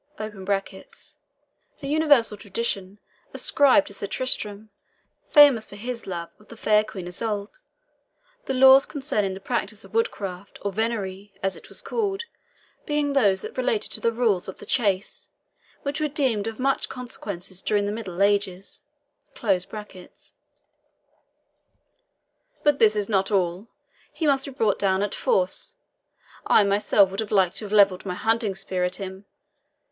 [0.17, 0.31] [A
[1.85, 2.97] universal tradition
[3.35, 4.69] ascribed to Sir Tristrem,
[5.29, 7.51] famous for his love of the fair Queen Yseult,
[8.45, 12.23] the laws concerning the practice of woodcraft, or VENERIE, as it was called,
[12.87, 15.29] being those that related to the rules of the chase,
[15.83, 18.81] which were deemed of much consequence during the Middle Ages.]
[19.39, 19.59] But
[22.79, 23.67] this is not all
[24.11, 25.75] he must be brought down at force.
[26.47, 29.25] I myself would have liked to have levelled my hunting spear at him.